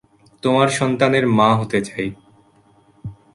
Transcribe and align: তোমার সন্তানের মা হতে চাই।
তোমার 0.43 0.67
সন্তানের 0.69 1.25
মা 1.37 1.49
হতে 1.55 1.79
চাই। 1.81 2.07